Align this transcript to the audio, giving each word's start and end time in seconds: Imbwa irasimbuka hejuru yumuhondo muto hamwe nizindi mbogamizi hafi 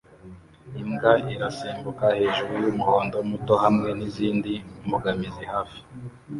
Imbwa 0.81 1.11
irasimbuka 1.33 2.05
hejuru 2.17 2.51
yumuhondo 2.63 3.17
muto 3.29 3.53
hamwe 3.63 3.89
nizindi 3.97 4.53
mbogamizi 4.85 5.43
hafi 5.53 5.79